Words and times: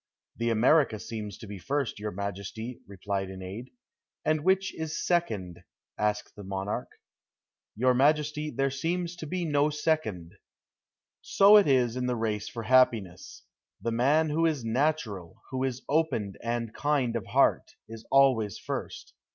"The 0.37 0.49
America 0.49 0.97
seems 0.97 1.37
to 1.37 1.45
be 1.45 1.59
first, 1.59 1.99
your 1.99 2.09
majesty," 2.09 2.79
replied 2.87 3.29
an 3.29 3.43
aide. 3.43 3.69
"And 4.25 4.43
which 4.43 4.73
is 4.73 5.05
second?" 5.05 5.61
asked 5.95 6.35
the 6.35 6.43
monarch. 6.43 6.87
"Your 7.75 7.93
majesty, 7.93 8.49
there 8.49 8.71
seems 8.71 9.15
to 9.17 9.27
be 9.27 9.45
no 9.45 9.69
second." 9.69 10.33
So 11.21 11.55
it 11.55 11.67
is 11.67 11.95
in 11.97 12.07
the 12.07 12.15
race 12.15 12.49
for 12.49 12.63
happiness. 12.63 13.43
The 13.79 13.91
man 13.91 14.31
who 14.31 14.47
is 14.47 14.65
natural, 14.65 15.43
who 15.51 15.63
is 15.63 15.83
open 15.87 16.33
and 16.41 16.73
kind 16.73 17.15
of 17.15 17.27
heart, 17.27 17.75
is 17.87 18.03
always 18.09 18.57
first. 18.57 19.13